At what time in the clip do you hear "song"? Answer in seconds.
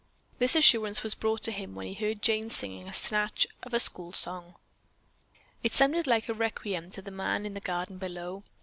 4.13-4.55